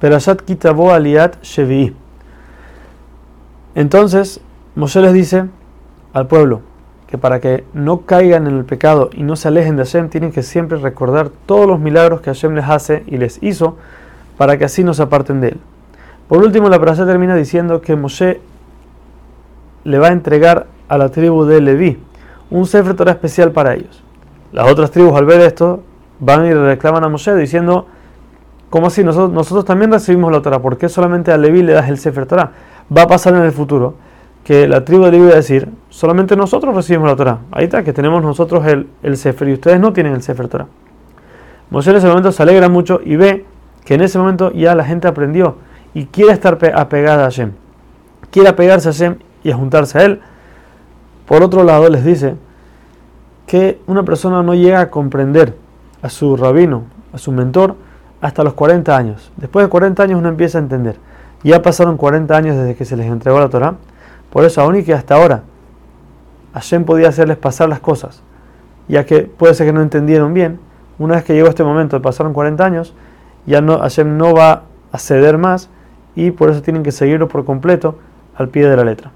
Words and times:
Perashat 0.00 0.42
Kitabo 0.42 0.92
Aliat 0.92 1.42
Shevi. 1.42 1.94
Entonces, 3.74 4.40
Moshe 4.74 5.00
les 5.00 5.12
dice 5.12 5.46
al 6.12 6.26
pueblo 6.26 6.62
que 7.06 7.18
para 7.18 7.40
que 7.40 7.64
no 7.72 8.02
caigan 8.02 8.46
en 8.46 8.56
el 8.56 8.64
pecado 8.64 9.10
y 9.12 9.22
no 9.22 9.36
se 9.36 9.48
alejen 9.48 9.76
de 9.76 9.84
Hashem, 9.84 10.08
tienen 10.08 10.32
que 10.32 10.42
siempre 10.42 10.78
recordar 10.78 11.30
todos 11.46 11.66
los 11.66 11.78
milagros 11.78 12.20
que 12.20 12.30
Hashem 12.30 12.54
les 12.54 12.68
hace 12.68 13.04
y 13.06 13.16
les 13.16 13.42
hizo 13.42 13.76
para 14.36 14.58
que 14.58 14.64
así 14.64 14.82
no 14.82 14.92
se 14.92 15.02
aparten 15.02 15.40
de 15.40 15.48
él. 15.48 15.60
Por 16.28 16.42
último, 16.42 16.68
la 16.68 16.80
frase 16.80 17.04
termina 17.04 17.36
diciendo 17.36 17.80
que 17.80 17.96
Moshe 17.96 18.40
le 19.84 19.98
va 19.98 20.08
a 20.08 20.12
entregar 20.12 20.66
a 20.88 20.98
la 20.98 21.08
tribu 21.10 21.44
de 21.44 21.60
Leví 21.60 21.98
un 22.50 22.66
Sefer 22.66 22.96
especial 23.08 23.52
para 23.52 23.74
ellos. 23.74 24.02
Las 24.52 24.70
otras 24.70 24.90
tribus 24.90 25.14
al 25.14 25.26
ver 25.26 25.40
esto 25.40 25.82
van 26.20 26.46
y 26.46 26.52
reclaman 26.52 27.04
a 27.04 27.08
Moshe 27.08 27.34
diciendo, 27.34 27.86
¿cómo 28.70 28.88
así? 28.88 29.04
Nosotros, 29.04 29.32
nosotros 29.32 29.64
también 29.64 29.92
recibimos 29.92 30.32
la 30.32 30.42
Torah, 30.42 30.60
¿por 30.60 30.78
qué 30.78 30.88
solamente 30.88 31.32
a 31.32 31.36
Leví 31.36 31.62
le 31.62 31.72
das 31.72 31.88
el 31.88 31.98
Sefer 31.98 32.26
Torah? 32.26 32.52
Va 32.96 33.02
a 33.02 33.06
pasar 33.06 33.34
en 33.34 33.42
el 33.42 33.52
futuro 33.52 33.94
que 34.44 34.68
la 34.68 34.84
tribu 34.84 35.04
de 35.04 35.12
Leví 35.12 35.26
va 35.26 35.32
a 35.32 35.36
decir, 35.36 35.68
solamente 35.90 36.36
nosotros 36.36 36.74
recibimos 36.74 37.08
la 37.08 37.16
Torah. 37.16 37.38
Ahí 37.50 37.64
está, 37.64 37.82
que 37.82 37.92
tenemos 37.92 38.22
nosotros 38.22 38.64
el, 38.66 38.88
el 39.02 39.16
Sefer 39.16 39.48
y 39.48 39.54
ustedes 39.54 39.80
no 39.80 39.92
tienen 39.92 40.14
el 40.14 40.22
Sefer 40.22 40.48
Torah. 40.48 40.66
Moshe 41.70 41.90
en 41.90 41.96
ese 41.96 42.06
momento 42.06 42.30
se 42.30 42.42
alegra 42.42 42.68
mucho 42.68 43.00
y 43.04 43.16
ve 43.16 43.44
que 43.84 43.94
en 43.94 44.02
ese 44.02 44.18
momento 44.18 44.52
ya 44.52 44.74
la 44.74 44.84
gente 44.84 45.08
aprendió 45.08 45.56
y 45.94 46.06
quiere 46.06 46.32
estar 46.32 46.58
apegada 46.74 47.22
a 47.22 47.24
Hashem. 47.24 47.52
Quiere 48.30 48.48
apegarse 48.48 48.88
a 48.88 48.92
Hashem 48.92 49.16
y 49.42 49.50
a 49.50 49.56
juntarse 49.56 49.98
a 49.98 50.04
Él. 50.04 50.20
Por 51.26 51.42
otro 51.42 51.64
lado, 51.64 51.88
les 51.88 52.04
dice 52.04 52.36
que 53.46 53.80
una 53.86 54.04
persona 54.04 54.42
no 54.42 54.54
llega 54.54 54.80
a 54.80 54.90
comprender 54.90 55.56
a 56.02 56.08
su 56.08 56.36
rabino, 56.36 56.84
a 57.12 57.18
su 57.18 57.32
mentor, 57.32 57.76
hasta 58.20 58.44
los 58.44 58.54
40 58.54 58.96
años. 58.96 59.30
Después 59.36 59.66
de 59.66 59.70
40 59.70 60.02
años 60.02 60.18
uno 60.18 60.28
empieza 60.28 60.58
a 60.58 60.62
entender. 60.62 60.96
Ya 61.42 61.62
pasaron 61.62 61.96
40 61.96 62.36
años 62.36 62.56
desde 62.56 62.74
que 62.74 62.84
se 62.84 62.96
les 62.96 63.06
entregó 63.06 63.38
la 63.40 63.48
Torah. 63.48 63.74
Por 64.30 64.44
eso, 64.44 64.60
aún 64.60 64.76
y 64.76 64.82
que 64.82 64.94
hasta 64.94 65.14
ahora 65.14 65.42
Hashem 66.54 66.84
podía 66.84 67.08
hacerles 67.08 67.36
pasar 67.36 67.68
las 67.68 67.80
cosas, 67.80 68.22
ya 68.88 69.04
que 69.04 69.22
puede 69.22 69.54
ser 69.54 69.66
que 69.66 69.72
no 69.72 69.82
entendieron 69.82 70.32
bien, 70.32 70.58
una 70.98 71.16
vez 71.16 71.24
que 71.24 71.34
llegó 71.34 71.48
este 71.48 71.62
momento, 71.62 72.00
pasaron 72.00 72.32
40 72.32 72.64
años, 72.64 72.94
ya 73.44 73.60
no, 73.60 73.78
Hashem 73.78 74.16
no 74.16 74.34
va 74.34 74.62
a 74.90 74.98
ceder 74.98 75.36
más 75.36 75.68
y 76.14 76.30
por 76.30 76.50
eso 76.50 76.62
tienen 76.62 76.82
que 76.82 76.92
seguirlo 76.92 77.28
por 77.28 77.44
completo 77.44 77.98
al 78.36 78.48
pie 78.48 78.66
de 78.66 78.76
la 78.76 78.84
letra. 78.84 79.10